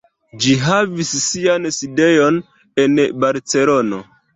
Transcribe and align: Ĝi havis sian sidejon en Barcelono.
Ĝi 0.45 0.55
havis 0.67 1.11
sian 1.27 1.69
sidejon 1.77 2.43
en 2.87 3.01
Barcelono. 3.25 4.07